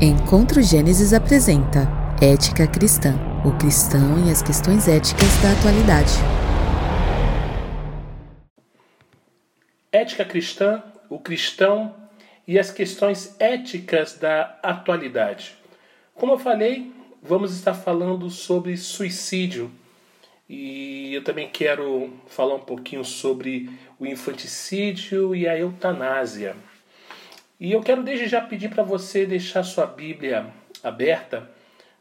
[0.00, 1.88] Encontro Gênesis apresenta
[2.22, 3.12] Ética Cristã,
[3.44, 6.12] o cristão e as questões éticas da atualidade.
[9.90, 10.80] Ética Cristã,
[11.10, 11.92] o cristão
[12.46, 15.56] e as questões éticas da atualidade.
[16.14, 19.72] Como eu falei, vamos estar falando sobre suicídio
[20.48, 23.68] e eu também quero falar um pouquinho sobre
[23.98, 26.54] o infanticídio e a eutanásia.
[27.60, 31.48] E eu quero desde já pedir para você deixar sua Bíblia aberta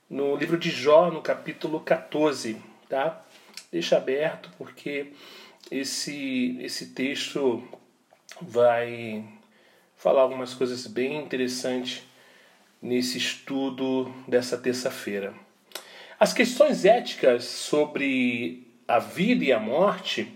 [0.10, 2.58] no livro de Jó, no capítulo 14,
[2.90, 3.24] tá?
[3.72, 5.14] Deixa aberto porque
[5.70, 7.64] esse esse texto
[8.42, 9.24] vai
[9.96, 12.02] falar algumas coisas bem interessantes
[12.82, 15.36] nesse estudo dessa terça-feira.
[16.20, 20.34] As questões éticas sobre a vida e a morte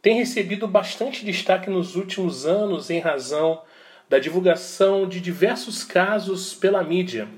[0.00, 3.60] têm recebido bastante destaque nos últimos anos em razão
[4.08, 7.28] da divulgação de diversos casos pela mídia.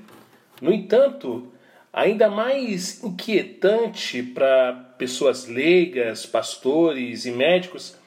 [0.61, 1.51] No entanto,
[1.91, 7.97] ainda mais inquietante para pessoas leigas, pastores e médicos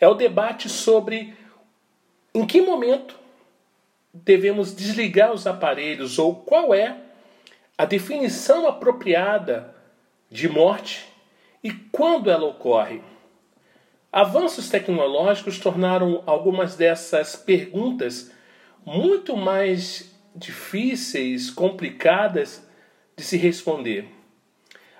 [0.00, 1.34] é o debate sobre
[2.34, 3.16] em que momento
[4.12, 6.96] devemos desligar os aparelhos ou qual é
[7.76, 9.74] a definição apropriada
[10.30, 11.08] de morte
[11.62, 13.00] e quando ela ocorre.
[14.12, 18.30] Avanços tecnológicos tornaram algumas dessas perguntas
[18.84, 22.68] muito mais difíceis, complicadas
[23.16, 24.06] de se responder.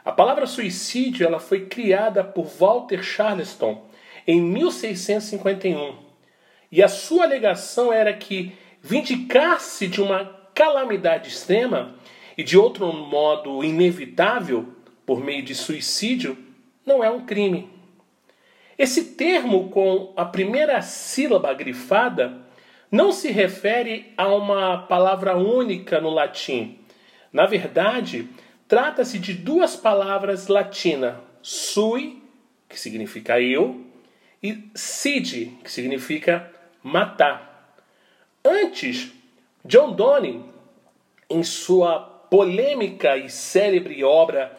[0.03, 3.85] A palavra suicídio ela foi criada por Walter Charleston
[4.27, 5.95] em 1651
[6.71, 10.25] e a sua alegação era que vindicar-se de uma
[10.55, 11.97] calamidade extrema
[12.37, 14.73] e de outro modo inevitável
[15.05, 16.39] por meio de suicídio
[16.87, 17.82] não é um crime.
[18.83, 22.37] Esse termo com a primeira sílaba grifada
[22.91, 26.81] não se refere a uma palavra única no latim.
[27.33, 28.29] Na verdade,
[28.67, 32.21] trata-se de duas palavras latinas, sui,
[32.69, 33.87] que significa eu,
[34.43, 36.51] e cide, que significa
[36.83, 37.77] matar.
[38.45, 39.13] Antes,
[39.65, 40.45] John Donne,
[41.31, 44.59] em sua polêmica e célebre obra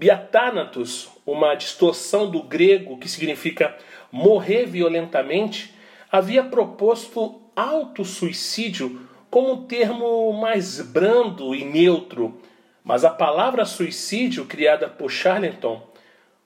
[0.00, 3.76] Biathanatos, uma distorção do grego que significa
[4.10, 5.74] morrer violentamente,
[6.10, 12.40] havia proposto autossuicídio como um termo mais brando e neutro,
[12.82, 15.86] mas a palavra suicídio, criada por Charlton,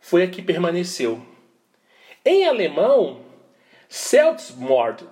[0.00, 1.24] foi a que permaneceu.
[2.24, 3.20] Em alemão,
[3.88, 5.04] Selbstmord,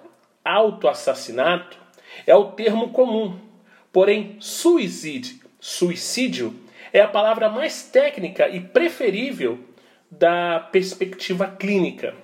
[0.44, 1.78] autoassassinato,
[2.26, 3.38] é o termo comum,
[3.92, 6.61] porém suicide, suicídio,
[6.92, 9.58] é a palavra mais técnica e preferível
[10.10, 12.14] da perspectiva clínica.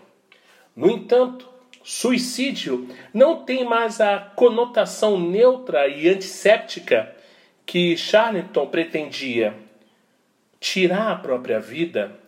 [0.76, 1.48] No entanto,
[1.82, 7.14] suicídio não tem mais a conotação neutra e antisséptica
[7.64, 9.54] que Charlton pretendia.
[10.60, 12.18] Tirar a própria vida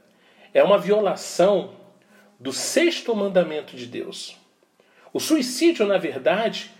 [0.55, 1.75] é uma violação
[2.39, 4.37] do sexto mandamento de Deus.
[5.12, 6.71] O suicídio, na verdade,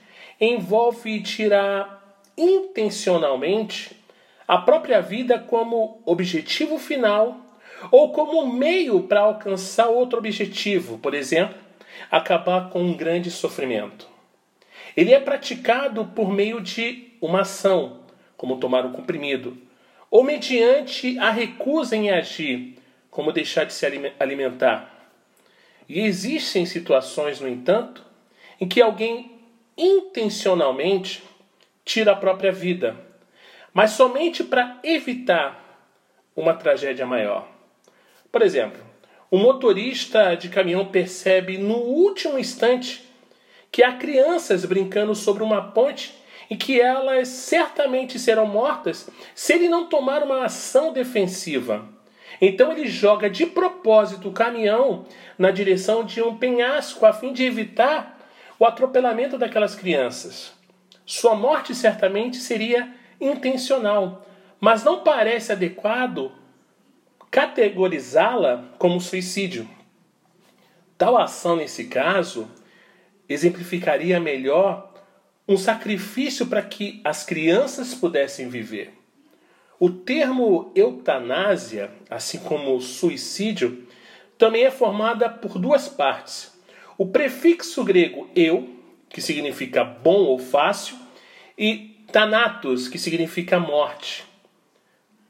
[0.41, 4.00] envolve tirar intencionalmente
[4.51, 7.57] a própria vida como objetivo final
[7.89, 11.57] ou como meio para alcançar outro objetivo, por exemplo,
[12.11, 14.09] acabar com um grande sofrimento.
[14.97, 18.01] Ele é praticado por meio de uma ação,
[18.37, 19.57] como tomar um comprimido,
[20.11, 22.77] ou mediante a recusa em agir,
[23.09, 23.87] como deixar de se
[24.19, 25.13] alimentar.
[25.89, 28.05] E existem situações, no entanto,
[28.61, 29.31] em que alguém
[29.79, 31.23] intencionalmente
[31.85, 33.10] tira a própria vida
[33.73, 35.61] mas somente para evitar
[36.37, 37.49] uma tragédia maior.
[38.31, 38.81] Por exemplo,
[39.31, 43.09] o motorista de caminhão percebe no último instante
[43.71, 46.15] que há crianças brincando sobre uma ponte
[46.49, 51.89] e que elas certamente serão mortas se ele não tomar uma ação defensiva.
[52.41, 55.07] Então ele joga de propósito o caminhão
[55.39, 58.19] na direção de um penhasco a fim de evitar
[58.59, 60.53] o atropelamento daquelas crianças.
[61.07, 64.27] Sua morte certamente seria intencional,
[64.59, 66.33] mas não parece adequado
[67.31, 69.69] categorizá-la como suicídio.
[70.99, 72.51] Tal ação, nesse caso,
[73.29, 74.93] exemplificaria melhor
[75.47, 78.93] um sacrifício para que as crianças pudessem viver.
[79.79, 83.87] O termo eutanásia, assim como suicídio,
[84.37, 86.53] também é formada por duas partes.
[86.99, 88.69] O prefixo grego eu,
[89.09, 90.97] que significa bom ou fácil,
[91.57, 94.25] e Thanatos, que significa morte.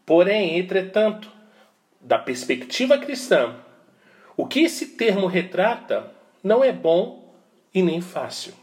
[0.07, 1.31] Porém, entretanto,
[2.01, 3.55] da perspectiva cristã,
[4.37, 6.13] o que esse termo retrata
[6.43, 7.33] não é bom
[7.75, 8.55] e nem fácil.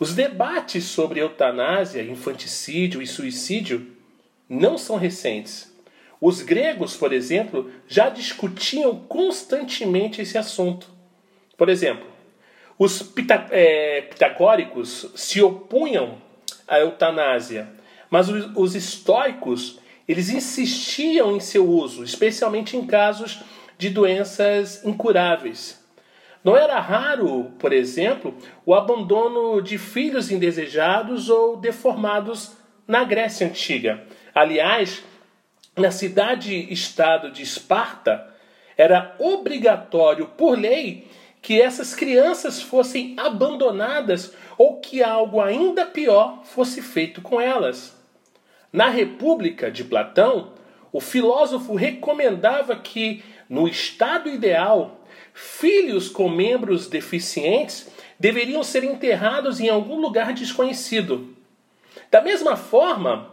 [0.00, 3.94] Os debates sobre eutanásia, infanticídio e suicídio
[4.48, 5.72] não são recentes.
[6.20, 10.88] Os gregos, por exemplo, já discutiam constantemente esse assunto.
[11.56, 12.06] Por exemplo,
[12.78, 13.12] os
[13.50, 16.23] é, pitagóricos se opunham
[16.66, 17.68] à eutanásia,
[18.10, 23.40] mas os estoicos eles insistiam em seu uso, especialmente em casos
[23.78, 25.82] de doenças incuráveis.
[26.42, 32.52] Não era raro, por exemplo, o abandono de filhos indesejados ou deformados
[32.86, 34.04] na Grécia Antiga.
[34.34, 35.02] Aliás,
[35.74, 38.30] na cidade-estado de Esparta,
[38.76, 41.08] era obrigatório, por lei,
[41.40, 47.96] que essas crianças fossem abandonadas ou que algo ainda pior fosse feito com elas.
[48.72, 50.52] Na República de Platão,
[50.92, 59.68] o filósofo recomendava que, no estado ideal, filhos com membros deficientes deveriam ser enterrados em
[59.68, 61.36] algum lugar desconhecido.
[62.10, 63.30] Da mesma forma,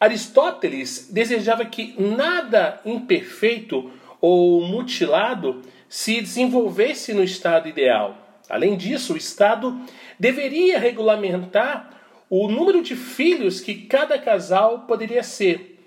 [0.00, 8.25] Aristóteles desejava que nada imperfeito ou mutilado se desenvolvesse no estado ideal.
[8.48, 9.78] Além disso, o Estado
[10.18, 11.90] deveria regulamentar
[12.30, 15.80] o número de filhos que cada casal poderia ser,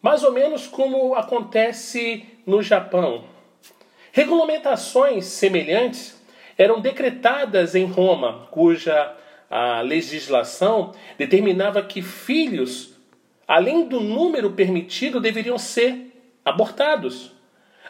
[0.00, 3.24] mais ou menos como acontece no Japão.
[4.10, 6.20] Regulamentações semelhantes
[6.56, 9.16] eram decretadas em Roma, cuja
[9.50, 12.94] a legislação determinava que filhos,
[13.46, 16.12] além do número permitido, deveriam ser
[16.44, 17.32] abortados.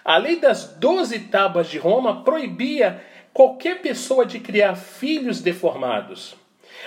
[0.05, 3.01] A lei das doze tábuas de Roma proibia
[3.33, 6.35] qualquer pessoa de criar filhos deformados.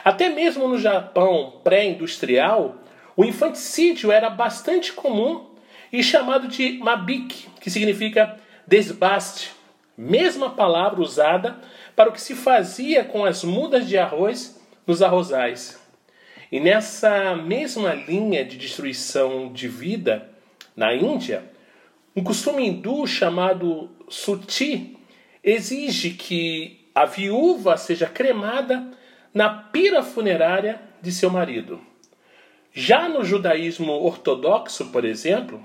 [0.04, 2.76] Até mesmo no Japão pré-industrial,
[3.16, 5.46] o infanticídio era bastante comum
[5.92, 8.38] e chamado de mabik, que significa
[8.68, 9.52] desbaste,
[9.98, 11.58] mesma palavra usada
[11.96, 15.82] para o que se fazia com as mudas de arroz nos arrozais.
[16.52, 20.30] E nessa mesma linha de destruição de vida,
[20.76, 21.44] na Índia,
[22.16, 24.95] um costume hindu chamado suti
[25.46, 28.92] exige que a viúva seja cremada
[29.32, 31.80] na pira funerária de seu marido.
[32.74, 35.64] Já no judaísmo ortodoxo, por exemplo,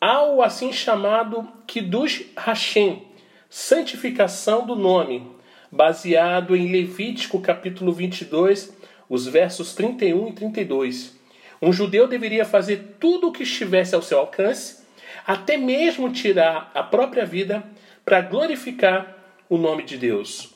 [0.00, 3.02] há o assim chamado Kiddush Hashem,
[3.50, 5.28] santificação do nome,
[5.72, 8.76] baseado em Levítico capítulo 22,
[9.08, 11.18] os versos 31 e 32.
[11.60, 14.84] Um judeu deveria fazer tudo o que estivesse ao seu alcance,
[15.26, 17.64] até mesmo tirar a própria vida,
[18.04, 19.16] para glorificar
[19.48, 20.54] o nome de Deus.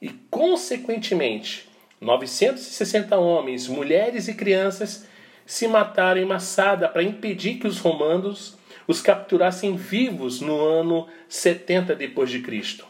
[0.00, 1.68] E, consequentemente,
[2.00, 5.06] 960 homens, mulheres e crianças
[5.44, 8.56] se mataram em Massada para impedir que os romanos
[8.86, 12.86] os capturassem vivos no ano 70 depois de Cristo.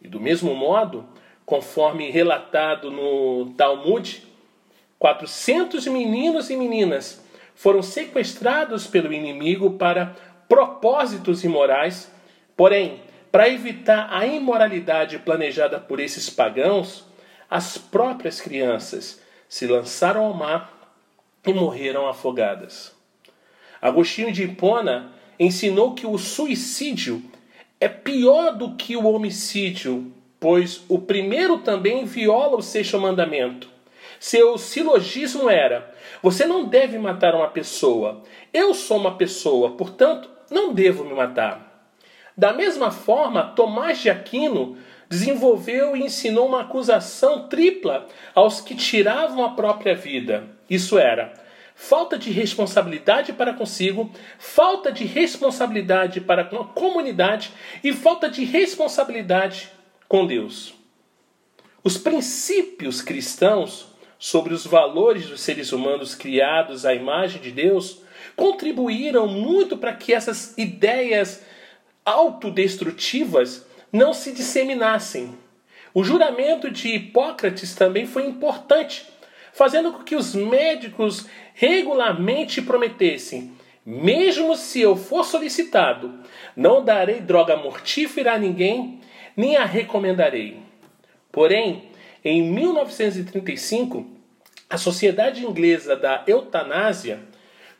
[0.00, 1.04] E do mesmo modo,
[1.44, 4.22] conforme relatado no Talmud,
[4.98, 7.24] 400 meninos e meninas
[7.54, 10.14] foram sequestrados pelo inimigo para
[10.48, 12.10] propósitos imorais,
[12.56, 17.04] porém, para evitar a imoralidade planejada por esses pagãos,
[17.50, 20.96] as próprias crianças se lançaram ao mar
[21.46, 22.94] e morreram afogadas.
[23.80, 27.22] Agostinho de Hipona ensinou que o suicídio
[27.80, 33.68] é pior do que o homicídio, pois o primeiro também viola o sexto mandamento.
[34.18, 38.22] Seu silogismo era: você não deve matar uma pessoa.
[38.52, 41.67] Eu sou uma pessoa, portanto, não devo me matar.
[42.38, 44.78] Da mesma forma, Tomás de Aquino
[45.08, 50.48] desenvolveu e ensinou uma acusação tripla aos que tiravam a própria vida.
[50.70, 51.34] Isso era:
[51.74, 57.50] falta de responsabilidade para consigo, falta de responsabilidade para com a comunidade
[57.82, 59.70] e falta de responsabilidade
[60.06, 60.74] com Deus.
[61.82, 68.00] Os princípios cristãos sobre os valores dos seres humanos criados à imagem de Deus
[68.36, 71.42] contribuíram muito para que essas ideias
[72.08, 75.36] autodestrutivas não se disseminassem.
[75.92, 79.06] O juramento de Hipócrates também foi importante
[79.52, 83.52] fazendo com que os médicos regularmente prometessem:
[83.84, 86.20] mesmo se eu for solicitado,
[86.56, 89.00] não darei droga mortífera a ninguém,
[89.36, 90.58] nem a recomendarei.
[91.30, 91.90] Porém,
[92.24, 94.06] em 1935,
[94.70, 97.20] a Sociedade Inglesa da Eutanásia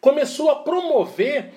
[0.00, 1.52] começou a promover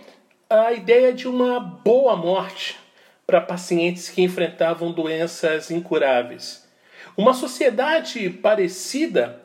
[0.52, 2.78] a ideia de uma boa morte
[3.26, 6.68] para pacientes que enfrentavam doenças incuráveis.
[7.16, 9.42] Uma sociedade parecida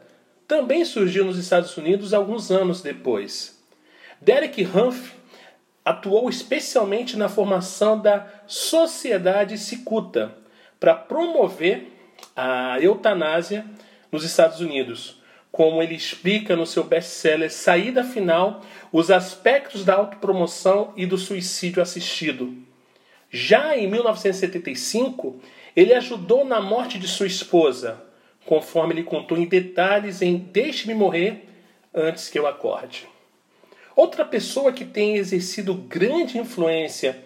[0.49, 3.63] também surgiu nos Estados Unidos alguns anos depois.
[4.21, 5.13] Derek Humphrey
[5.85, 10.37] atuou especialmente na formação da Sociedade Cicuta
[10.81, 11.87] para promover
[12.35, 13.65] a eutanásia
[14.11, 15.23] nos Estados Unidos,
[15.57, 18.61] como ele explica no seu best-seller Saída Final,
[18.93, 22.55] os aspectos da autopromoção e do suicídio assistido.
[23.31, 25.41] Já em 1975,
[25.75, 28.05] ele ajudou na morte de sua esposa,
[28.45, 31.49] conforme ele contou em detalhes em Deixe-me morrer
[31.95, 33.09] antes que eu acorde.
[33.97, 37.19] Outra pessoa que tem exercido grande influência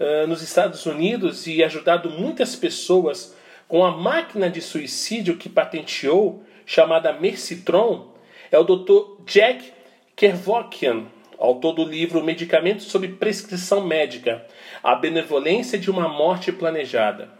[0.00, 3.36] uh, nos Estados Unidos e ajudado muitas pessoas
[3.68, 8.12] com a máquina de suicídio que patenteou, chamada Mercitron,
[8.50, 9.22] é o Dr.
[9.26, 9.72] Jack
[10.16, 11.06] Kevorkian,
[11.38, 14.46] autor do livro Medicamentos sob Prescrição Médica:
[14.82, 17.30] A Benevolência de uma Morte Planejada.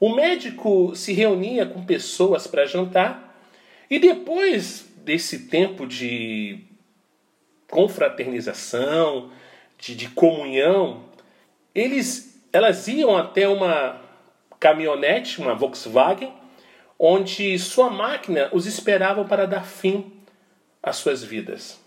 [0.00, 3.42] O médico se reunia com pessoas para jantar
[3.90, 6.60] e depois desse tempo de
[7.70, 9.30] confraternização,
[9.78, 11.04] de, de comunhão,
[11.74, 14.00] eles, elas iam até uma
[14.60, 16.32] caminhonete, uma Volkswagen,
[16.98, 20.12] onde sua máquina os esperava para dar fim
[20.82, 21.78] às suas vidas.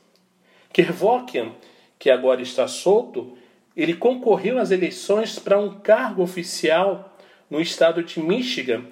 [0.71, 1.51] Kervokian,
[1.99, 3.37] que agora está solto,
[3.75, 7.17] ele concorreu às eleições para um cargo oficial
[7.49, 8.85] no estado de Michigan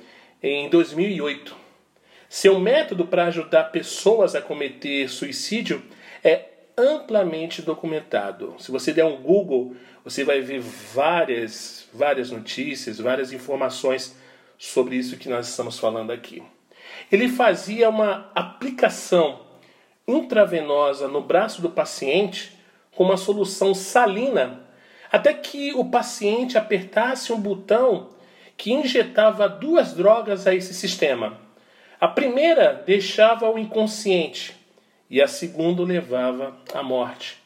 [0.43, 1.55] em 2008.
[2.27, 5.81] Seu método para ajudar pessoas a cometer suicídio
[6.23, 6.45] é
[6.77, 8.55] amplamente documentado.
[8.59, 14.15] Se você der um Google, você vai ver várias, várias notícias, várias informações
[14.59, 16.43] sobre isso que nós estamos falando aqui.
[17.09, 19.39] Ele fazia uma aplicação
[20.05, 22.51] intravenosa no braço do paciente
[22.91, 24.59] com uma solução salina,
[25.09, 28.09] até que o paciente apertasse um botão
[28.57, 31.39] que injetava duas drogas a esse sistema.
[32.01, 34.55] A primeira deixava o inconsciente
[35.09, 37.37] e a segunda levava à morte.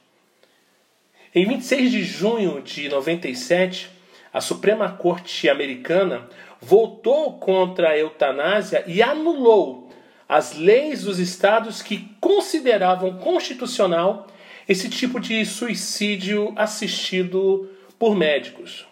[1.36, 3.90] Em 26 de junho de 97,
[4.34, 6.28] a Suprema Corte Americana
[6.64, 9.92] voltou contra a eutanásia e anulou
[10.28, 14.28] as leis dos estados que consideravam constitucional
[14.68, 18.88] esse tipo de suicídio assistido por médicos.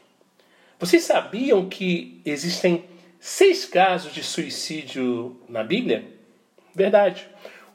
[0.78, 2.84] Vocês sabiam que existem
[3.20, 6.04] seis casos de suicídio na Bíblia?
[6.76, 7.26] Verdade.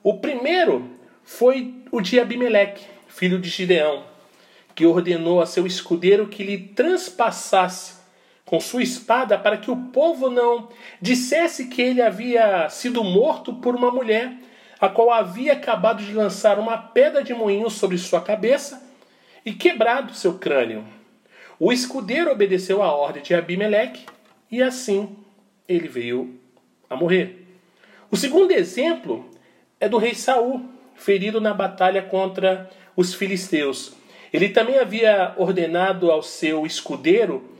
[0.02, 0.90] O primeiro
[1.24, 4.04] foi o de Abimeleque, filho de Gideão,
[4.74, 7.95] que ordenou a seu escudeiro que lhe transpassasse
[8.46, 10.68] com sua espada para que o povo não
[11.02, 14.32] dissesse que ele havia sido morto por uma mulher,
[14.80, 18.88] a qual havia acabado de lançar uma pedra de moinho sobre sua cabeça
[19.44, 20.84] e quebrado seu crânio.
[21.58, 24.06] O escudeiro obedeceu à ordem de Abimeleque
[24.50, 25.16] e assim
[25.68, 26.38] ele veio
[26.88, 27.44] a morrer.
[28.10, 29.28] O segundo exemplo
[29.80, 33.94] é do rei Saul, ferido na batalha contra os filisteus.
[34.32, 37.55] Ele também havia ordenado ao seu escudeiro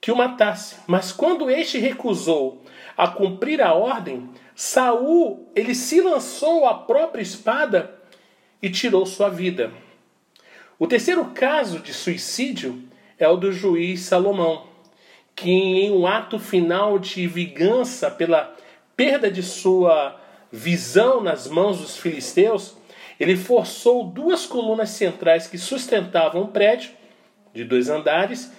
[0.00, 0.76] que o matasse.
[0.86, 2.62] Mas quando este recusou
[2.96, 7.94] a cumprir a ordem, Saul ele se lançou a própria espada
[8.62, 9.72] e tirou sua vida.
[10.78, 12.82] O terceiro caso de suicídio
[13.18, 14.66] é o do juiz Salomão,
[15.34, 18.54] que em um ato final de vingança pela
[18.96, 22.76] perda de sua visão nas mãos dos filisteus,
[23.18, 26.90] ele forçou duas colunas centrais que sustentavam um prédio
[27.54, 28.52] de dois andares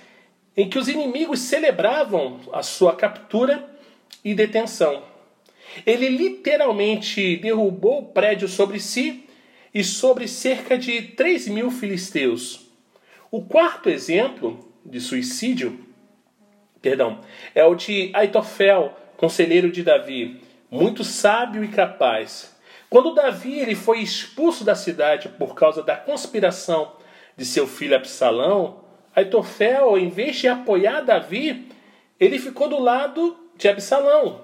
[0.57, 3.63] em que os inimigos celebravam a sua captura
[4.25, 5.03] e detenção.
[5.85, 9.29] Ele literalmente derrubou o prédio sobre si
[9.71, 12.71] e sobre cerca de 3 mil filisteus.
[13.29, 15.79] O quarto exemplo de suicídio,
[16.81, 17.19] perdão,
[17.53, 22.55] é o de Aitofel, conselheiro de Davi, muito sábio e capaz.
[22.89, 26.93] Quando Davi ele foi expulso da cidade por causa da conspiração
[27.35, 28.87] de seu filho Absalão,
[29.17, 31.67] Aitofel, em vez de apoiar Davi,
[32.19, 34.41] ele ficou do lado de Absalão.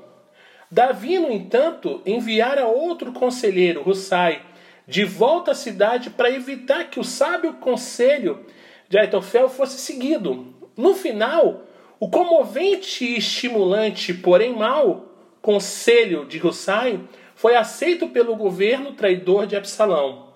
[0.72, 4.42] Davi, no entanto, enviara outro conselheiro, Hussai,
[4.88, 8.48] de volta à cidade para evitar que o sábio conselho
[8.89, 10.51] de Aitofel fosse seguido.
[10.75, 11.65] No final,
[12.00, 15.06] o comovente e estimulante, porém mau,
[15.39, 17.00] conselho de Hussai
[17.36, 20.30] foi aceito pelo governo traidor de Absalão.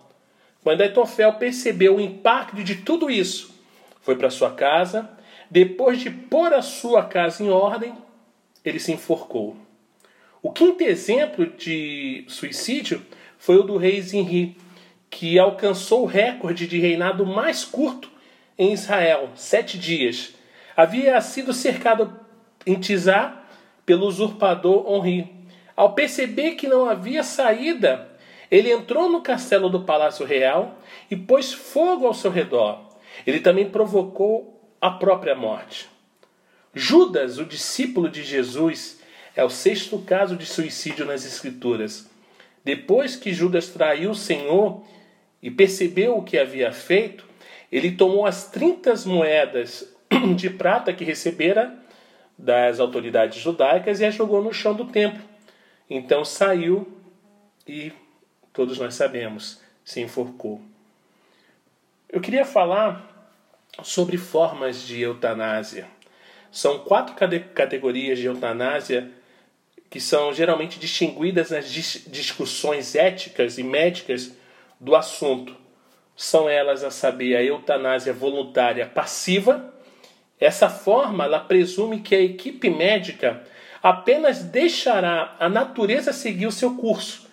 [0.64, 3.57] Quando Aitofel percebeu o impacto de tudo isso,
[4.08, 5.10] foi para sua casa.
[5.52, 7.94] Depois de pôr a sua casa em ordem,
[8.64, 9.58] ele se enforcou.
[10.42, 13.06] O quinto exemplo de suicídio
[13.38, 14.56] foi o do rei Zinri,
[15.10, 18.10] que alcançou o recorde de reinado mais curto
[18.58, 20.34] em Israel, sete dias.
[20.74, 22.18] Havia sido cercado
[22.66, 23.44] em Tizá
[23.86, 25.30] pelo usurpador Honri.
[25.76, 28.08] Ao perceber que não havia saída,
[28.50, 30.78] ele entrou no castelo do palácio real
[31.12, 32.87] e pôs fogo ao seu redor.
[33.26, 35.90] Ele também provocou a própria morte.
[36.74, 38.98] Judas, o discípulo de Jesus,
[39.36, 42.10] É o sexto caso de suicídio nas Escrituras.
[42.64, 44.84] Depois que Judas traiu o Senhor
[45.42, 47.24] e percebeu o que havia feito,
[47.72, 49.96] ele tomou as 30 moedas
[50.36, 51.78] de prata que recebera
[52.38, 55.22] das autoridades judaicas e as jogou no chão do templo.
[55.90, 56.88] Então saiu
[57.68, 57.92] e
[58.52, 60.62] todos nós sabemos, se enforcou.
[62.10, 63.07] Eu queria falar
[63.84, 65.88] sobre formas de eutanásia.
[66.52, 67.16] São quatro
[67.54, 69.12] categorias de eutanásia
[69.90, 74.36] que são geralmente distinguidas nas discussões éticas e médicas
[74.80, 75.56] do assunto.
[76.16, 79.74] São elas a saber a eutanásia voluntária passiva.
[80.40, 83.44] Essa forma ela presume que a equipe médica
[83.82, 87.28] apenas deixará a natureza seguir o seu curso.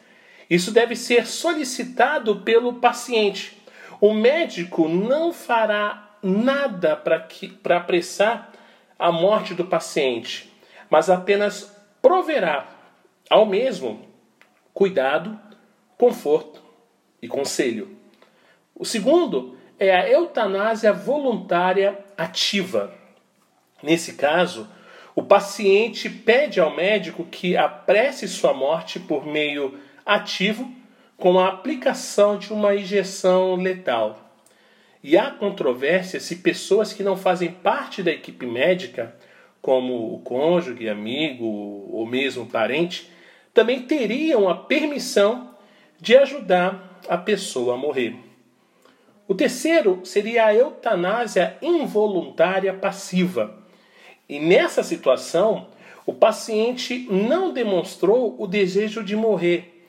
[0.48, 3.56] Isso deve ser solicitado pelo paciente.
[4.00, 8.50] O médico não fará nada para apressar
[8.98, 10.50] a morte do paciente,
[10.88, 12.66] mas apenas proverá
[13.28, 14.08] ao mesmo
[14.72, 15.38] cuidado,
[15.98, 16.62] conforto
[17.20, 17.96] e conselho.
[18.74, 22.92] O segundo é a eutanásia voluntária ativa.
[23.82, 24.68] Nesse caso,
[25.14, 30.72] o paciente pede ao médico que apresse sua morte por meio ativo
[31.16, 34.23] com a aplicação de uma injeção letal.
[35.04, 39.14] E há controvérsia se pessoas que não fazem parte da equipe médica,
[39.60, 43.10] como o cônjuge, amigo ou mesmo parente,
[43.52, 45.50] também teriam a permissão
[46.00, 48.16] de ajudar a pessoa a morrer.
[49.28, 53.62] O terceiro seria a eutanásia involuntária passiva.
[54.26, 55.68] E nessa situação,
[56.06, 59.86] o paciente não demonstrou o desejo de morrer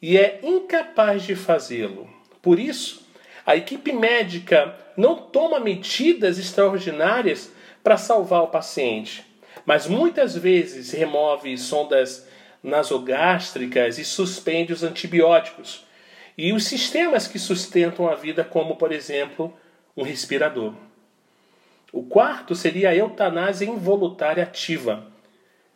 [0.00, 2.08] e é incapaz de fazê-lo.
[2.40, 3.03] Por isso,
[3.46, 9.24] a equipe médica não toma medidas extraordinárias para salvar o paciente,
[9.66, 12.26] mas muitas vezes remove sondas
[12.62, 15.84] nasogástricas e suspende os antibióticos
[16.36, 19.52] e os sistemas que sustentam a vida, como por exemplo
[19.96, 20.72] um respirador.
[21.92, 25.06] O quarto seria a eutanásia involuntária ativa.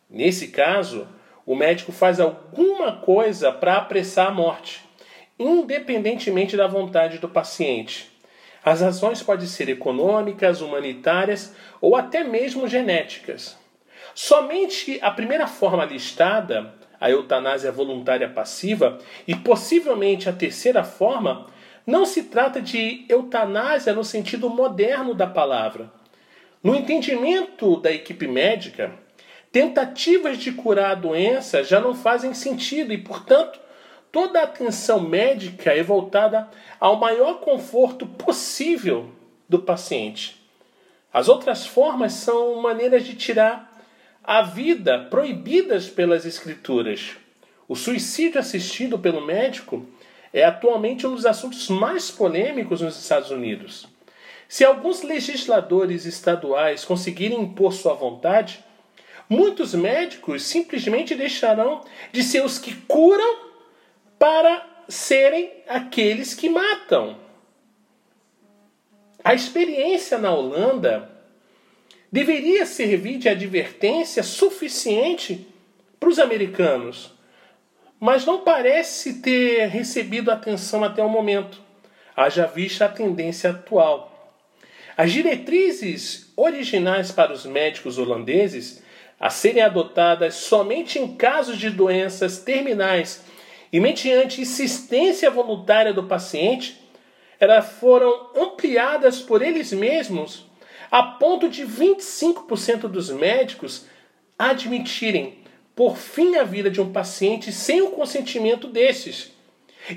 [0.09, 1.07] Nesse caso,
[1.45, 4.83] o médico faz alguma coisa para apressar a morte,
[5.39, 8.11] independentemente da vontade do paciente.
[8.63, 13.57] As razões podem ser econômicas, humanitárias ou até mesmo genéticas.
[14.13, 21.47] Somente a primeira forma listada a eutanásia voluntária passiva, e possivelmente a terceira forma,
[21.87, 25.91] não se trata de eutanásia no sentido moderno da palavra.
[26.61, 28.91] No entendimento da equipe médica,
[29.51, 33.59] tentativas de curar a doença já não fazem sentido e, portanto,
[34.11, 39.09] toda a atenção médica é voltada ao maior conforto possível
[39.47, 40.39] do paciente.
[41.11, 43.67] As outras formas são maneiras de tirar
[44.23, 47.15] a vida proibidas pelas Escrituras.
[47.67, 49.85] O suicídio assistido pelo médico
[50.31, 53.87] é atualmente um dos assuntos mais polêmicos nos Estados Unidos.
[54.47, 58.63] Se alguns legisladores estaduais conseguirem impor sua vontade,
[59.27, 63.48] muitos médicos simplesmente deixarão de ser os que curam
[64.19, 67.17] para serem aqueles que matam.
[69.23, 71.09] A experiência na Holanda
[72.11, 75.47] deveria servir de advertência suficiente
[75.99, 77.13] para os americanos,
[77.99, 81.61] mas não parece ter recebido atenção até o momento,
[82.15, 84.09] haja vista a tendência atual.
[84.97, 88.83] As diretrizes originais para os médicos holandeses
[89.19, 93.23] a serem adotadas somente em casos de doenças terminais
[93.71, 96.79] e mediante insistência voluntária do paciente,
[97.39, 100.49] elas foram ampliadas por eles mesmos
[100.91, 103.85] a ponto de 25% dos médicos
[104.37, 105.39] admitirem
[105.75, 109.31] por fim a vida de um paciente sem o consentimento desses,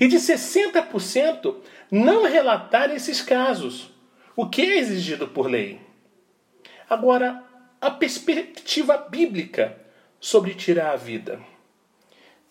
[0.00, 1.56] e de 60%
[1.90, 3.90] não relatar esses casos,
[4.36, 5.80] o que é exigido por lei.
[6.88, 7.42] Agora,
[7.80, 9.76] a perspectiva bíblica
[10.20, 11.40] sobre tirar a vida.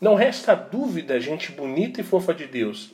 [0.01, 2.89] Não resta dúvida, gente bonita e fofa de Deus,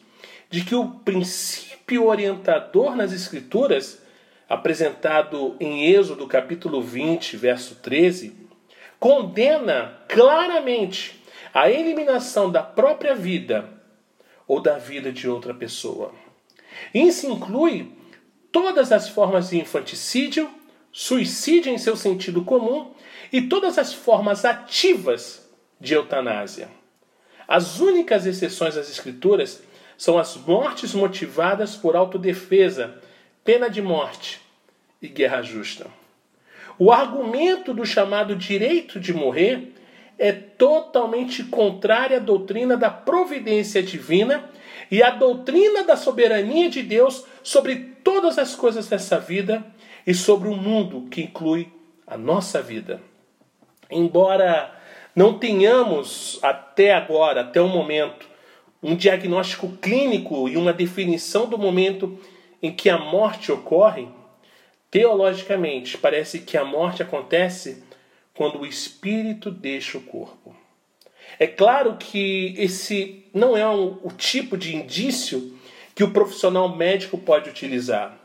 [0.49, 4.01] de que o princípio orientador nas Escrituras
[4.49, 8.35] apresentado em Êxodo capítulo 20, verso 13,
[8.99, 13.69] condena claramente a eliminação da própria vida
[14.45, 16.13] ou da vida de outra pessoa.
[16.93, 17.89] Isso inclui
[18.51, 20.49] todas as formas de infanticídio,
[20.91, 22.91] suicídio em seu sentido comum
[23.31, 26.76] e todas as formas ativas de eutanásia.
[27.47, 29.63] As únicas exceções às Escrituras
[29.97, 32.95] são as mortes motivadas por autodefesa
[33.43, 34.41] pena de morte
[35.01, 35.87] e guerra justa.
[36.77, 39.73] O argumento do chamado direito de morrer
[40.19, 44.49] é totalmente contrária à doutrina da providência divina
[44.91, 49.65] e à doutrina da soberania de Deus sobre todas as coisas dessa vida
[50.05, 51.71] e sobre o mundo que inclui
[52.05, 53.01] a nossa vida.
[53.89, 54.76] Embora
[55.17, 58.27] não tenhamos até agora, até o momento,
[58.83, 62.19] um diagnóstico clínico e uma definição do momento
[62.61, 64.07] em que a morte ocorre,
[64.91, 67.83] teologicamente parece que a morte acontece
[68.35, 70.55] quando o espírito deixa o corpo.
[71.39, 75.57] É claro que esse não é um, o tipo de indício
[75.95, 78.15] que o profissional médico pode utilizar.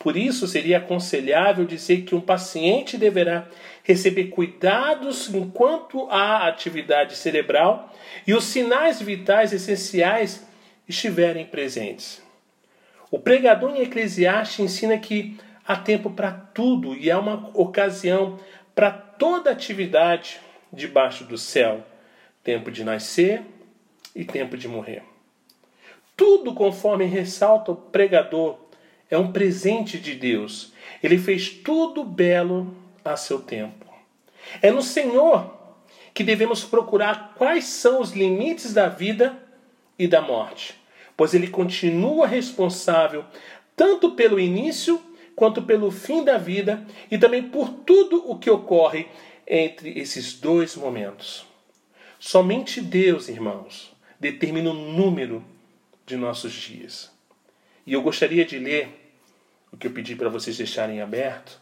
[0.00, 3.46] Por isso, seria aconselhável dizer que um paciente deverá
[3.84, 7.94] receber cuidados enquanto há atividade cerebral
[8.26, 10.48] e os sinais vitais essenciais
[10.88, 12.22] estiverem presentes.
[13.10, 15.36] O pregador em Eclesiastes ensina que
[15.68, 18.40] há tempo para tudo e há uma ocasião
[18.74, 20.40] para toda atividade
[20.72, 21.84] debaixo do céu:
[22.42, 23.42] tempo de nascer
[24.16, 25.02] e tempo de morrer.
[26.16, 28.69] Tudo, conforme ressalta o pregador,
[29.10, 30.72] é um presente de Deus.
[31.02, 33.86] Ele fez tudo belo a seu tempo.
[34.62, 35.58] É no Senhor
[36.14, 39.36] que devemos procurar quais são os limites da vida
[39.98, 40.74] e da morte,
[41.16, 43.24] pois Ele continua responsável
[43.76, 45.00] tanto pelo início
[45.34, 49.06] quanto pelo fim da vida e também por tudo o que ocorre
[49.46, 51.46] entre esses dois momentos.
[52.18, 55.42] Somente Deus, irmãos, determina o número
[56.04, 57.10] de nossos dias.
[57.86, 58.99] E eu gostaria de ler
[59.72, 61.60] o que eu pedi para vocês deixarem aberto.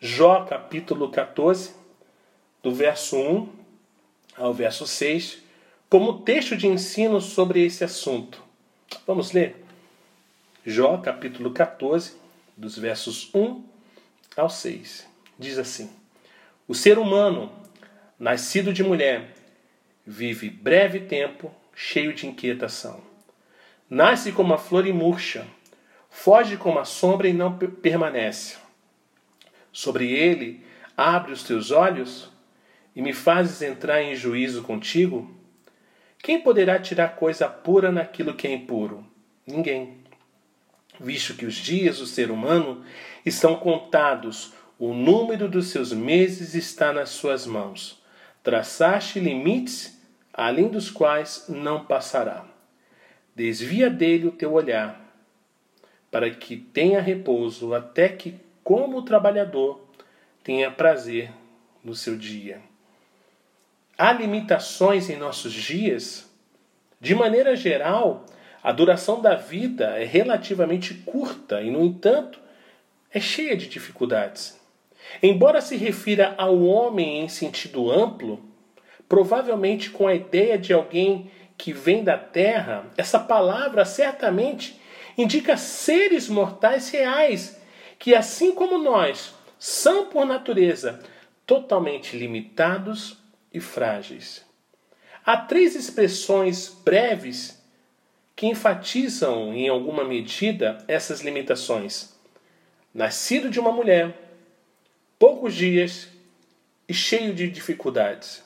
[0.00, 1.74] Jó capítulo 14,
[2.62, 3.48] do verso 1
[4.36, 5.38] ao verso 6,
[5.88, 8.42] como texto de ensino sobre esse assunto.
[9.06, 9.64] Vamos ler?
[10.64, 12.16] Jó capítulo 14,
[12.56, 13.64] dos versos 1
[14.36, 15.06] ao 6.
[15.38, 15.90] Diz assim:
[16.68, 17.52] O ser humano,
[18.18, 19.34] nascido de mulher,
[20.06, 23.00] vive breve tempo, cheio de inquietação.
[23.88, 25.46] Nasce como a flor e murcha,
[26.12, 28.58] foge como a sombra e não permanece.
[29.72, 30.62] Sobre ele
[30.96, 32.30] abre os teus olhos
[32.94, 35.34] e me fazes entrar em juízo contigo?
[36.22, 39.04] Quem poderá tirar coisa pura naquilo que é impuro?
[39.44, 40.02] Ninguém
[41.00, 42.84] visto que os dias do ser humano
[43.24, 48.00] estão contados, o número dos seus meses está nas suas mãos.
[48.42, 49.98] Traçaste limites
[50.32, 52.44] além dos quais não passará.
[53.34, 55.01] Desvia dele o teu olhar,
[56.12, 59.80] para que tenha repouso, até que, como o trabalhador,
[60.44, 61.32] tenha prazer
[61.82, 62.60] no seu dia.
[63.96, 66.30] Há limitações em nossos dias?
[67.00, 68.26] De maneira geral,
[68.62, 72.38] a duração da vida é relativamente curta e, no entanto,
[73.10, 74.60] é cheia de dificuldades.
[75.22, 78.38] Embora se refira ao homem em sentido amplo,
[79.08, 84.81] provavelmente com a ideia de alguém que vem da terra, essa palavra certamente
[85.16, 87.60] indica seres mortais reais
[87.98, 91.02] que, assim como nós, são por natureza
[91.46, 93.18] totalmente limitados
[93.52, 94.44] e frágeis.
[95.24, 97.62] Há três expressões breves
[98.34, 102.12] que enfatizam em alguma medida essas limitações.
[102.92, 104.16] Nascido de uma mulher,
[105.18, 106.08] poucos dias
[106.88, 108.42] e cheio de dificuldades.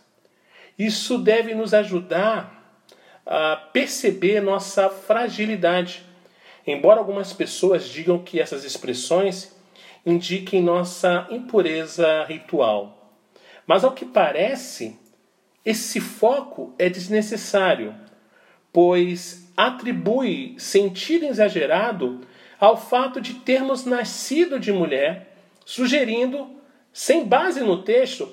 [0.79, 2.81] Isso deve nos ajudar
[3.25, 6.05] a perceber nossa fragilidade.
[6.67, 9.55] Embora algumas pessoas digam que essas expressões
[10.05, 13.15] indiquem nossa impureza ritual.
[13.67, 14.99] Mas ao que parece,
[15.65, 17.95] esse foco é desnecessário,
[18.73, 22.21] pois atribui sentido exagerado
[22.59, 26.51] ao fato de termos nascido de mulher, sugerindo,
[26.93, 28.33] sem base no texto,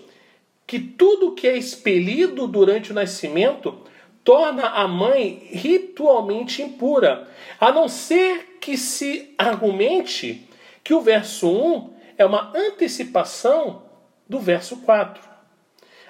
[0.65, 3.83] que tudo que é expelido durante o nascimento
[4.23, 7.27] torna a mãe ritualmente impura,
[7.59, 10.47] a não ser que se argumente
[10.83, 13.83] que o verso 1 é uma antecipação
[14.27, 15.21] do verso 4.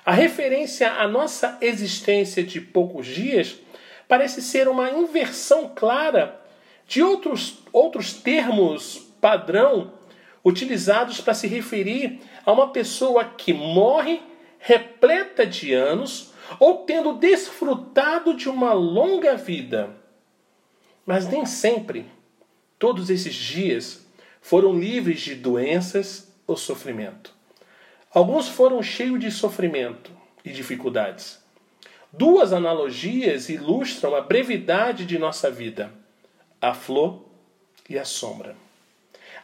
[0.06, 3.58] A referência à nossa existência de poucos dias
[4.08, 6.42] parece ser uma inversão clara
[6.86, 9.94] de outros, outros termos padrão
[10.44, 14.22] utilizados para se referir a uma pessoa que morre
[14.60, 19.90] repleta de anos ou tendo desfrutado de uma longa vida.
[21.06, 22.06] Mas nem sempre
[22.80, 24.06] todos esses dias
[24.42, 27.34] foram livres de doenças ou sofrimento.
[28.14, 30.12] Alguns foram cheios de sofrimento
[30.46, 31.42] e dificuldades.
[32.12, 35.92] Duas analogias ilustram a brevidade de nossa vida:
[36.62, 37.26] a flor
[37.90, 38.56] e a sombra.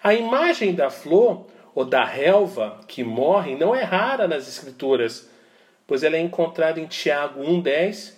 [0.04, 5.30] A imagem da flor ou da relva que morre não é rara nas Escrituras,
[5.90, 8.14] pois ela é encontrada em Tiago 1,10,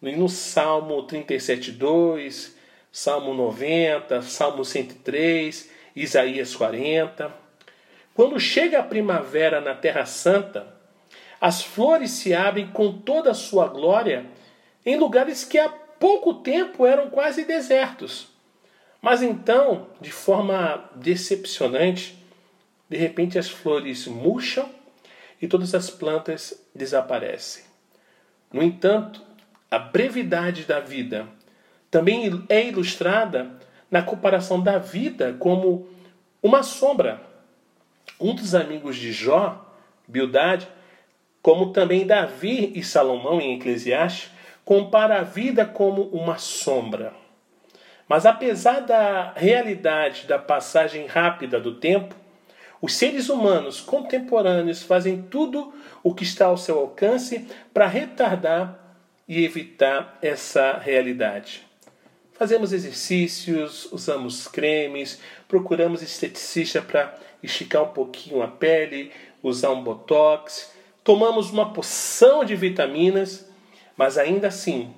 [0.00, 2.52] no Salmo 37,2,
[2.92, 7.34] Salmo 90, Salmo 103, Isaías 40.
[8.14, 10.72] Quando chega a primavera na Terra Santa,
[11.40, 14.24] as flores se abrem com toda a sua glória
[14.84, 18.28] em lugares que há pouco tempo eram quase desertos.
[19.02, 22.16] Mas então, de forma decepcionante,
[22.88, 24.70] de repente as flores murcham
[25.40, 27.64] e todas as plantas desaparecem.
[28.52, 29.22] No entanto,
[29.70, 31.26] a brevidade da vida
[31.90, 33.50] também é ilustrada
[33.90, 35.88] na comparação da vida como
[36.42, 37.20] uma sombra.
[38.20, 39.64] Um dos amigos de Jó,
[40.06, 40.68] Bildade,
[41.42, 44.30] como também Davi e Salomão em Eclesiastes,
[44.64, 47.12] compara a vida como uma sombra.
[48.08, 52.14] Mas apesar da realidade da passagem rápida do tempo,
[52.80, 58.78] os seres humanos contemporâneos fazem tudo o que está ao seu alcance para retardar
[59.28, 61.66] e evitar essa realidade.
[62.32, 69.10] Fazemos exercícios, usamos cremes, procuramos esteticista para esticar um pouquinho a pele,
[69.42, 70.70] usar um botox,
[71.02, 73.48] tomamos uma porção de vitaminas,
[73.96, 74.92] mas ainda assim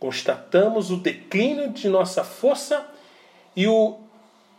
[0.00, 2.86] constatamos o declínio de nossa força
[3.54, 3.98] e o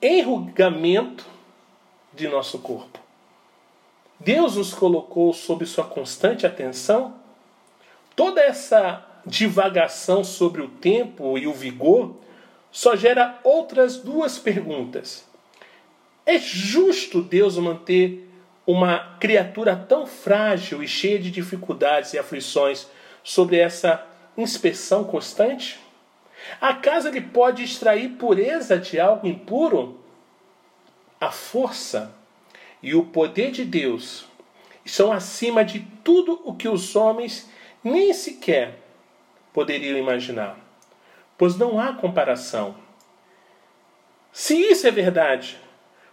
[0.02, 1.26] enrugamento
[2.14, 3.00] de nosso corpo.
[4.20, 7.16] Deus nos colocou sob sua constante atenção.
[8.16, 12.16] Toda essa divagação sobre o tempo e o vigor
[12.72, 15.26] só gera outras duas perguntas.
[16.26, 18.30] É justo Deus manter
[18.66, 22.88] uma criatura tão frágil e cheia de dificuldades e aflições
[23.24, 24.06] sobre essa
[24.38, 25.80] inspeção constante?
[26.60, 30.01] Acaso ele pode extrair pureza de algo impuro?
[31.22, 32.16] A força
[32.82, 34.26] e o poder de Deus
[34.84, 37.48] são acima de tudo o que os homens
[37.84, 38.80] nem sequer
[39.54, 40.58] poderiam imaginar,
[41.38, 42.76] pois não há comparação.
[44.32, 45.60] Se isso é verdade,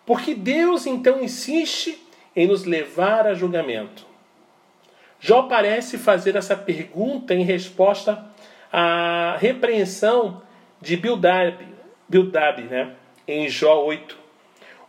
[0.04, 1.98] por que Deus então insiste
[2.36, 4.06] em nos levar a julgamento?
[5.18, 8.26] Jó parece fazer essa pergunta em resposta
[8.70, 10.42] à repreensão
[10.82, 11.56] de Bildad,
[12.06, 12.94] Bildad né,
[13.26, 14.17] em Jó 8.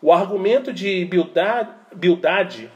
[0.01, 2.69] O argumento de Bildad,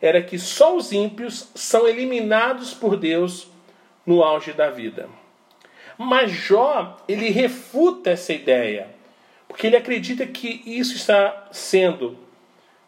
[0.00, 3.48] era que só os ímpios são eliminados por Deus
[4.06, 5.08] no auge da vida.
[5.98, 8.88] Mas Jó, ele refuta essa ideia,
[9.46, 12.18] porque ele acredita que isso está sendo,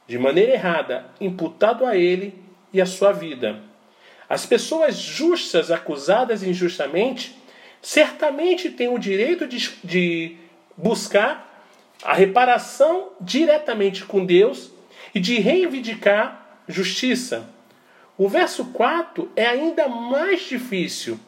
[0.07, 2.35] de maneira errada, imputado a ele
[2.73, 3.61] e à sua vida.
[4.29, 7.37] As pessoas justas acusadas injustamente
[7.81, 10.37] certamente têm o direito de, de
[10.77, 11.54] buscar
[12.03, 14.71] a reparação diretamente com Deus
[15.15, 17.49] e de reivindicar justiça.
[18.17, 21.19] O verso 4 é ainda mais difícil,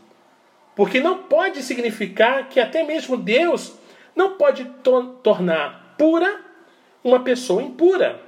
[0.74, 3.74] porque não pode significar que até mesmo Deus
[4.14, 6.40] não pode to tornar pura
[7.02, 8.20] uma pessoa impura.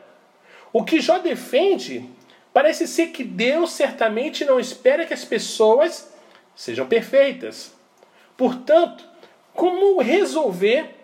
[0.73, 2.09] O que Jó defende
[2.53, 6.13] parece ser que Deus certamente não espera que as pessoas
[6.55, 7.75] sejam perfeitas.
[8.37, 9.05] Portanto,
[9.55, 10.98] como resolver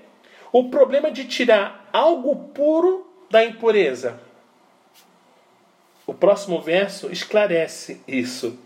[0.54, 4.20] o problema de tirar algo puro da impureza?
[6.06, 8.56] O próximo verso esclarece isso.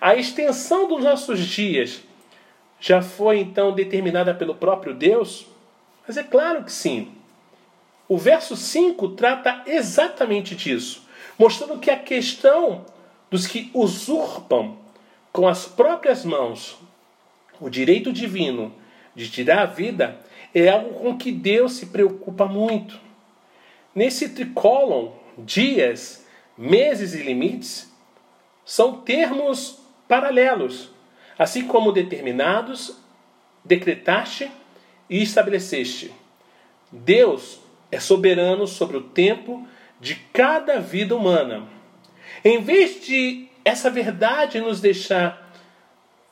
[0.00, 2.00] A extensão dos nossos dias
[2.80, 5.46] já foi então determinada pelo próprio Deus?
[6.08, 7.12] Mas é claro que sim.
[8.08, 11.06] O verso 5 trata exatamente disso,
[11.38, 12.86] mostrando que a questão
[13.30, 14.78] dos que usurpam
[15.30, 16.78] com as próprias mãos
[17.60, 18.72] o direito divino
[19.14, 20.18] de tirar a vida
[20.54, 22.98] é algo com que Deus se preocupa muito.
[23.94, 27.92] Nesse tricolon, dias, meses e limites
[28.64, 29.78] são termos
[30.08, 30.90] paralelos,
[31.38, 32.98] assim como determinados,
[33.64, 34.50] decretaste
[35.08, 36.12] e estabeleceste.
[36.90, 39.66] Deus é soberano sobre o tempo
[40.00, 41.66] de cada vida humana.
[42.44, 45.52] Em vez de essa verdade nos deixar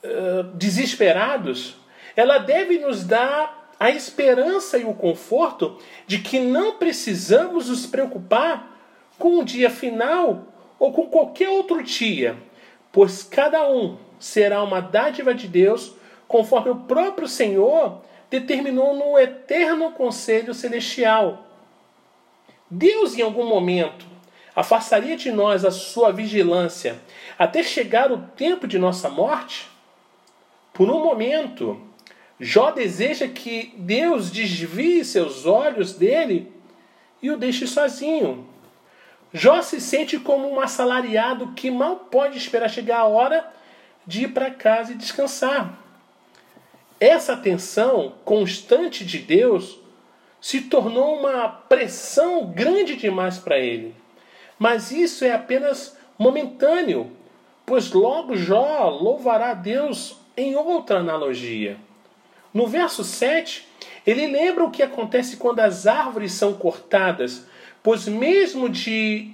[0.02, 1.76] uh, desesperados,
[2.16, 8.74] ela deve nos dar a esperança e o conforto de que não precisamos nos preocupar
[9.18, 10.44] com o dia final
[10.78, 12.36] ou com qualquer outro dia,
[12.92, 15.94] pois cada um será uma dádiva de Deus,
[16.26, 21.46] conforme o próprio Senhor determinou no eterno conselho celestial.
[22.70, 24.06] Deus, em algum momento,
[24.56, 27.00] afastaria de nós a sua vigilância
[27.38, 29.68] até chegar o tempo de nossa morte?
[30.72, 31.80] Por um momento,
[32.44, 36.52] Jó deseja que Deus desvie seus olhos dele
[37.22, 38.46] e o deixe sozinho.
[39.32, 43.50] Jó se sente como um assalariado que mal pode esperar chegar a hora
[44.06, 45.78] de ir para casa e descansar.
[47.00, 49.80] Essa atenção constante de Deus
[50.38, 53.94] se tornou uma pressão grande demais para ele.
[54.58, 57.10] Mas isso é apenas momentâneo,
[57.64, 61.78] pois logo Jó louvará a Deus em outra analogia.
[62.54, 63.66] No verso 7,
[64.06, 67.46] ele lembra o que acontece quando as árvores são cortadas,
[67.82, 69.32] pois mesmo de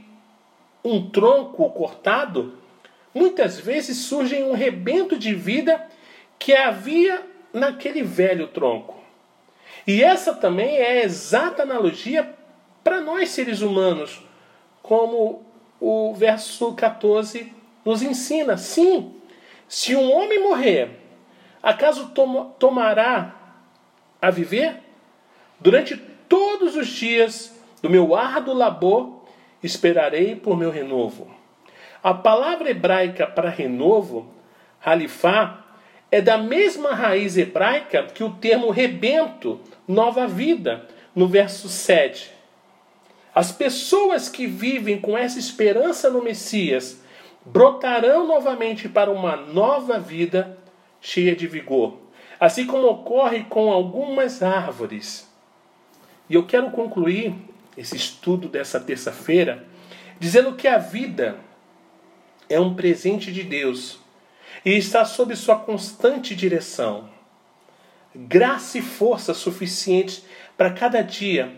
[0.83, 2.54] um tronco cortado,
[3.14, 5.87] muitas vezes surge um rebento de vida
[6.38, 8.98] que havia naquele velho tronco.
[9.87, 12.35] E essa também é a exata analogia
[12.83, 14.22] para nós seres humanos,
[14.83, 15.44] como
[15.78, 17.52] o verso 14
[17.85, 18.56] nos ensina.
[18.56, 19.14] Sim,
[19.68, 20.99] se um homem morrer,
[21.62, 23.34] acaso tom tomará
[24.20, 24.76] a viver?
[25.58, 25.96] Durante
[26.28, 29.24] todos os dias do meu árduo labor,
[29.62, 31.30] esperarei por meu renovo.
[32.02, 34.32] A palavra hebraica para renovo,
[34.82, 35.64] halifá,
[36.10, 42.30] é da mesma raiz hebraica que o termo rebento, nova vida, no verso 7.
[43.34, 47.00] As pessoas que vivem com essa esperança no Messias
[47.44, 50.58] brotarão novamente para uma nova vida
[51.00, 51.98] cheia de vigor,
[52.38, 55.28] assim como ocorre com algumas árvores.
[56.28, 57.34] E eu quero concluir
[57.76, 59.66] esse estudo dessa terça-feira
[60.18, 61.38] dizendo que a vida
[62.48, 63.98] é um presente de Deus
[64.64, 67.08] e está sob sua constante direção.
[68.14, 70.24] Graça e força suficientes
[70.56, 71.56] para cada dia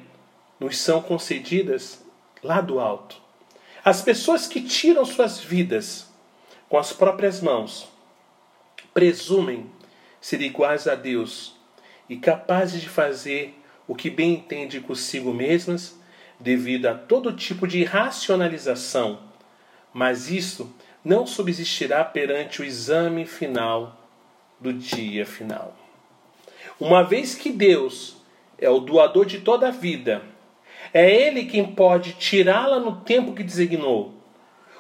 [0.61, 2.05] nos são concedidas
[2.43, 3.21] lá do alto.
[3.85, 6.07] As pessoas que tiram suas vidas
[6.69, 7.92] com as próprias mãos
[8.95, 9.71] presumem
[10.21, 11.55] ser iguais a Deus
[12.09, 15.99] e capazes de fazer o que bem entende consigo mesmas
[16.39, 19.21] devido a todo tipo de racionalização,
[19.93, 20.75] mas isso
[21.05, 23.99] não subsistirá perante o exame final
[24.61, 25.77] do dia final.
[26.79, 28.17] Uma vez que Deus
[28.59, 30.23] é o doador de toda a vida,
[30.93, 34.15] é Ele quem pode tirá-la no tempo que designou.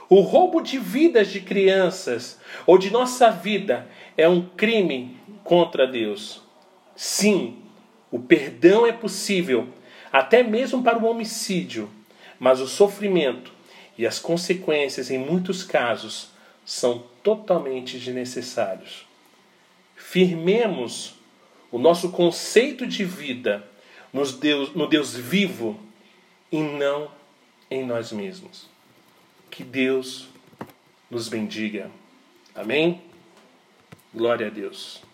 [0.09, 6.43] O roubo de vidas de crianças ou de nossa vida é um crime contra Deus.
[6.95, 7.59] Sim,
[8.11, 9.69] o perdão é possível,
[10.13, 11.91] até mesmo para o homicídio,
[12.39, 13.53] mas o sofrimento
[13.97, 16.31] e as consequências, em muitos casos,
[16.65, 19.07] são totalmente desnecessários.
[19.97, 21.15] Firmemos
[21.71, 23.67] o nosso conceito de vida
[24.41, 25.79] Deus, no Deus vivo
[26.51, 27.11] e não
[27.71, 28.69] em nós mesmos.
[29.51, 30.29] Que Deus
[31.11, 31.91] nos bendiga.
[32.55, 33.01] Amém?
[34.15, 35.12] Glória a Deus.